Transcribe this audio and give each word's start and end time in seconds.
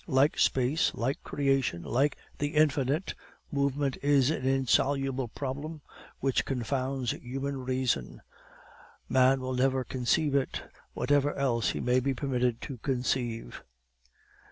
Like 0.07 0.39
space, 0.39 0.95
like 0.95 1.21
creation, 1.21 1.83
like 1.83 2.17
the 2.39 2.55
infinite, 2.55 3.13
movement 3.51 3.99
is 4.01 4.31
an 4.31 4.47
insoluble 4.47 5.27
problem 5.27 5.81
which 6.21 6.43
confounds 6.43 7.11
human 7.11 7.57
reason; 7.63 8.23
man 9.07 9.39
will 9.41 9.53
never 9.53 9.83
conceive 9.83 10.33
it, 10.33 10.63
whatever 10.93 11.35
else 11.35 11.69
he 11.69 11.79
may 11.79 11.99
be 11.99 12.15
permitted 12.15 12.61
to 12.61 12.77
conceive. 12.79 13.61